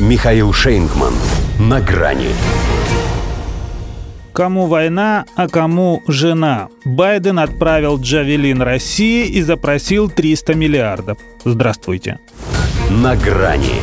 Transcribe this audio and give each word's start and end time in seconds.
Михаил 0.00 0.52
Шейнгман. 0.52 1.14
На 1.60 1.80
грани. 1.80 2.30
Кому 4.32 4.66
война, 4.66 5.24
а 5.36 5.46
кому 5.46 6.02
жена? 6.08 6.66
Байден 6.84 7.38
отправил 7.38 8.00
Джавелин 8.00 8.60
России 8.60 9.24
и 9.28 9.40
запросил 9.40 10.10
300 10.10 10.54
миллиардов. 10.54 11.18
Здравствуйте. 11.44 12.18
На 12.90 13.14
грани. 13.14 13.80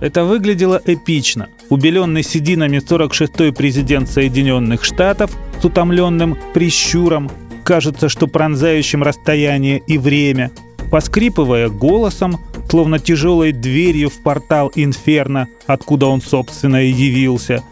Это 0.00 0.24
выглядело 0.24 0.80
эпично. 0.82 1.48
Убеленный 1.68 2.22
сединами 2.22 2.78
46-й 2.78 3.52
президент 3.52 4.08
Соединенных 4.08 4.82
Штатов 4.82 5.30
с 5.60 5.64
утомленным 5.66 6.38
прищуром, 6.54 7.30
кажется, 7.64 8.08
что 8.08 8.26
пронзающим 8.28 9.02
расстояние 9.02 9.82
и 9.86 9.98
время, 9.98 10.52
поскрипывая 10.90 11.68
голосом, 11.68 12.40
словно 12.72 12.98
тяжелой 12.98 13.52
дверью 13.52 14.08
в 14.08 14.22
портал 14.22 14.72
Инферно, 14.74 15.46
откуда 15.66 16.06
он, 16.06 16.22
собственно, 16.22 16.82
и 16.82 16.90
явился, 16.90 17.62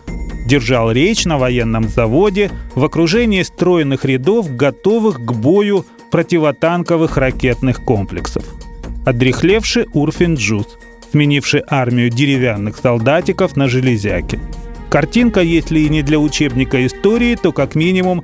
держал 0.44 0.92
речь 0.92 1.24
на 1.24 1.38
военном 1.38 1.88
заводе 1.88 2.50
в 2.74 2.84
окружении 2.84 3.42
стройных 3.42 4.04
рядов, 4.04 4.54
готовых 4.54 5.24
к 5.24 5.32
бою 5.32 5.86
противотанковых 6.10 7.16
ракетных 7.16 7.82
комплексов. 7.82 8.44
Одрехлевший 9.06 9.86
Урфин 9.94 10.34
Джуз, 10.34 10.66
сменивший 11.10 11.62
армию 11.66 12.10
деревянных 12.10 12.76
солдатиков 12.76 13.56
на 13.56 13.68
железяки. 13.68 14.38
Картинка, 14.90 15.40
если 15.40 15.80
и 15.80 15.88
не 15.88 16.02
для 16.02 16.18
учебника 16.18 16.84
истории, 16.84 17.36
то 17.36 17.52
как 17.52 17.74
минимум 17.74 18.22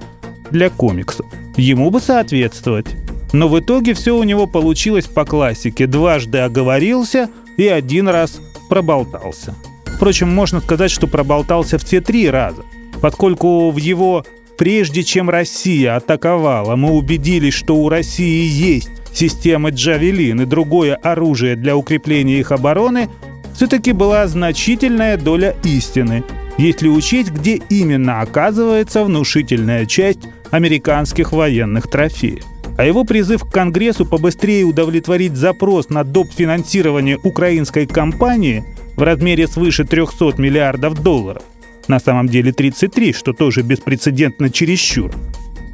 для 0.51 0.69
комиксов. 0.69 1.25
Ему 1.57 1.91
бы 1.91 2.01
соответствовать. 2.03 2.89
Но 3.37 3.49
в 3.49 3.61
итоге 3.61 3.93
все 3.93 4.17
у 4.17 4.23
него 4.23 4.47
получилось 4.47 5.05
по 5.05 5.27
классике. 5.27 5.87
Дважды 5.87 6.39
оговорился 6.39 7.29
и 7.59 7.69
один 7.69 8.09
раз 8.09 8.41
проболтался. 8.71 9.55
Впрочем, 9.85 10.31
можно 10.31 10.63
сказать, 10.63 10.91
что 10.91 11.07
проболтался 11.07 11.77
все 11.77 12.01
три 12.01 12.31
раза, 12.31 12.65
поскольку 13.03 13.71
в 13.71 13.77
его 13.77 14.25
«прежде 14.57 15.03
чем 15.03 15.29
Россия 15.29 15.97
атаковала, 15.97 16.77
мы 16.77 16.93
убедились, 16.93 17.53
что 17.53 17.77
у 17.77 17.91
России 17.91 18.47
есть 18.47 18.89
системы 19.13 19.69
«Джавелин» 19.69 20.41
и 20.41 20.47
другое 20.47 20.95
оружие 20.95 21.57
для 21.57 21.77
укрепления 21.77 22.39
их 22.39 22.53
обороны», 22.53 23.11
все-таки 23.55 23.93
была 23.93 24.27
значительная 24.29 25.19
доля 25.19 25.55
истины, 25.63 26.25
если 26.57 26.89
учесть, 26.89 27.33
где 27.33 27.61
именно 27.69 28.23
оказывается 28.23 29.05
внушительная 29.05 29.85
часть 29.85 30.21
американских 30.51 31.33
военных 31.33 31.91
трофеев 31.91 32.45
а 32.77 32.85
его 32.85 33.05
призыв 33.05 33.45
к 33.45 33.51
Конгрессу 33.51 34.05
побыстрее 34.05 34.65
удовлетворить 34.65 35.37
запрос 35.37 35.89
на 35.89 36.05
доп. 36.05 36.29
финансирование 36.31 37.19
украинской 37.23 37.87
компании 37.87 38.65
в 38.97 39.03
размере 39.03 39.47
свыше 39.47 39.85
300 39.85 40.35
миллиардов 40.39 41.03
долларов, 41.03 41.43
на 41.89 41.99
самом 41.99 42.29
деле 42.29 42.53
33, 42.53 43.13
что 43.13 43.33
тоже 43.33 43.63
беспрецедентно 43.63 44.51
чересчур, 44.51 45.11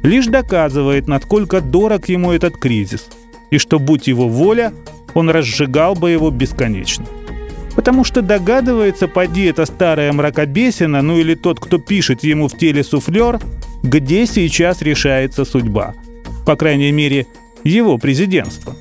лишь 0.01 0.27
доказывает, 0.27 1.07
насколько 1.07 1.61
дорог 1.61 2.07
ему 2.09 2.31
этот 2.31 2.57
кризис, 2.57 3.09
и 3.49 3.57
что, 3.57 3.79
будь 3.79 4.07
его 4.07 4.27
воля, 4.27 4.73
он 5.13 5.29
разжигал 5.29 5.95
бы 5.95 6.11
его 6.11 6.31
бесконечно. 6.31 7.05
Потому 7.75 8.03
что 8.03 8.21
догадывается, 8.21 9.07
поди 9.07 9.45
это 9.45 9.65
старая 9.65 10.13
мракобесина, 10.13 11.01
ну 11.01 11.17
или 11.17 11.33
тот, 11.33 11.59
кто 11.59 11.79
пишет 11.79 12.23
ему 12.23 12.47
в 12.47 12.55
теле 12.55 12.83
суфлер, 12.83 13.39
где 13.81 14.25
сейчас 14.25 14.81
решается 14.81 15.43
судьба– 15.43 15.95
по 16.45 16.55
крайней 16.55 16.91
мере, 16.91 17.27
его 17.63 17.97
президентства. 17.97 18.75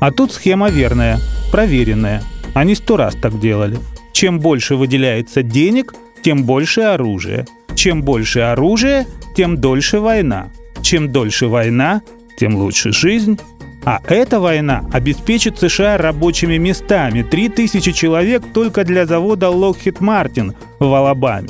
А 0.00 0.10
тут 0.10 0.32
схема 0.32 0.68
верная, 0.68 1.18
проверенная. 1.50 2.22
Они 2.54 2.74
сто 2.74 2.96
раз 2.96 3.14
так 3.14 3.38
делали. 3.38 3.78
Чем 4.12 4.40
больше 4.40 4.76
выделяется 4.76 5.42
денег, 5.42 5.94
тем 6.22 6.44
больше 6.44 6.82
оружия. 6.82 7.46
Чем 7.74 8.02
больше 8.02 8.40
оружия, 8.40 9.06
тем 9.36 9.58
дольше 9.58 10.00
война. 10.00 10.50
Чем 10.82 11.10
дольше 11.10 11.46
война, 11.46 12.02
тем 12.38 12.56
лучше 12.56 12.92
жизнь. 12.92 13.38
А 13.84 14.00
эта 14.06 14.38
война 14.38 14.84
обеспечит 14.92 15.58
США 15.58 15.96
рабочими 15.96 16.56
местами. 16.56 17.22
3000 17.22 17.92
человек 17.92 18.42
только 18.52 18.84
для 18.84 19.06
завода 19.06 19.46
Lockheed 19.46 19.98
Martin 19.98 20.54
в 20.78 20.92
Алабаме. 20.92 21.48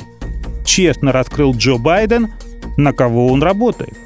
Честно 0.65 1.11
раскрыл 1.11 1.53
Джо 1.53 1.77
Байден, 1.77 2.31
на 2.77 2.93
кого 2.93 3.27
он 3.27 3.43
работает. 3.43 3.97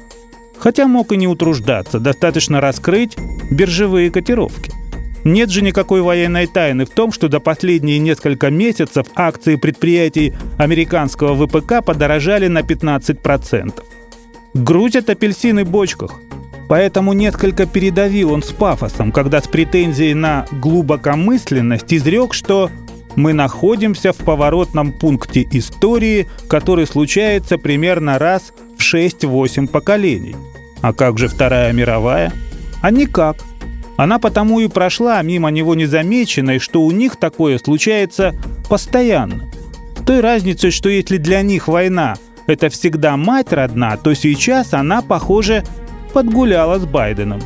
Хотя 0.68 0.86
мог 0.86 1.12
и 1.12 1.16
не 1.16 1.26
утруждаться, 1.26 1.98
достаточно 1.98 2.60
раскрыть 2.60 3.16
биржевые 3.50 4.10
котировки. 4.10 4.70
Нет 5.24 5.48
же 5.48 5.62
никакой 5.62 6.02
военной 6.02 6.46
тайны 6.46 6.84
в 6.84 6.90
том, 6.90 7.10
что 7.10 7.28
до 7.28 7.40
последние 7.40 7.98
несколько 7.98 8.50
месяцев 8.50 9.06
акции 9.14 9.56
предприятий 9.56 10.34
американского 10.58 11.34
ВПК 11.34 11.82
подорожали 11.82 12.48
на 12.48 12.58
15%. 12.58 13.82
Грузят 14.52 15.08
апельсины 15.08 15.64
в 15.64 15.70
бочках. 15.70 16.20
Поэтому 16.68 17.14
несколько 17.14 17.64
передавил 17.64 18.32
он 18.32 18.42
с 18.42 18.50
пафосом, 18.50 19.10
когда 19.10 19.40
с 19.40 19.48
претензией 19.48 20.12
на 20.12 20.44
глубокомысленность 20.52 21.94
изрек, 21.94 22.34
что 22.34 22.70
мы 23.16 23.32
находимся 23.32 24.12
в 24.12 24.18
поворотном 24.18 24.92
пункте 24.92 25.48
истории, 25.50 26.26
который 26.46 26.86
случается 26.86 27.56
примерно 27.56 28.18
раз 28.18 28.52
в 28.76 28.82
6-8 28.82 29.66
поколений. 29.68 30.36
А 30.80 30.92
как 30.92 31.18
же 31.18 31.28
Вторая 31.28 31.72
мировая? 31.72 32.32
А 32.80 32.90
никак. 32.90 33.36
Она 33.96 34.18
потому 34.18 34.60
и 34.60 34.68
прошла 34.68 35.20
мимо 35.22 35.50
него 35.50 35.74
незамеченной, 35.74 36.60
что 36.60 36.82
у 36.82 36.90
них 36.92 37.16
такое 37.16 37.58
случается 37.58 38.34
постоянно. 38.68 39.50
Той 40.06 40.20
разницей, 40.20 40.70
что 40.70 40.88
если 40.88 41.16
для 41.16 41.42
них 41.42 41.66
война– 41.66 42.16
это 42.46 42.68
всегда 42.68 43.16
мать 43.16 43.52
родна, 43.52 43.96
то 43.96 44.14
сейчас 44.14 44.72
она, 44.72 45.02
похоже, 45.02 45.64
подгуляла 46.12 46.78
с 46.78 46.86
Байденом. 46.86 47.42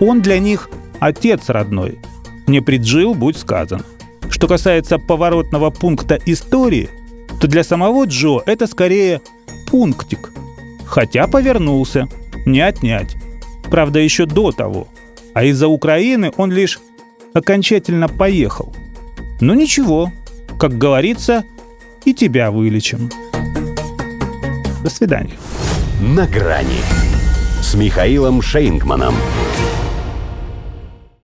Он 0.00 0.22
для 0.22 0.38
них 0.38 0.70
отец 1.00 1.48
родной. 1.48 1.98
Не 2.46 2.60
преджил, 2.60 3.14
будь 3.14 3.36
сказан. 3.36 3.82
Что 4.30 4.46
касается 4.46 4.98
поворотного 4.98 5.70
пункта 5.70 6.18
истории, 6.24 6.88
то 7.40 7.48
для 7.48 7.64
самого 7.64 8.04
Джо 8.04 8.40
это 8.46 8.68
скорее 8.68 9.20
пунктик. 9.66 10.30
Хотя 10.86 11.26
повернулся– 11.26 12.08
не 12.48 12.60
отнять. 12.60 13.16
Правда, 13.70 13.98
еще 13.98 14.26
до 14.26 14.52
того. 14.52 14.88
А 15.34 15.44
из-за 15.44 15.68
Украины 15.68 16.32
он 16.36 16.50
лишь 16.50 16.80
окончательно 17.34 18.08
поехал. 18.08 18.74
Но 19.40 19.54
ничего, 19.54 20.10
как 20.58 20.76
говорится, 20.76 21.44
и 22.04 22.14
тебя 22.14 22.50
вылечим. 22.50 23.10
До 24.82 24.90
свидания. 24.90 25.36
На 26.00 26.26
грани 26.26 26.80
с 27.60 27.74
Михаилом 27.74 28.40
Шейнгманом. 28.40 29.14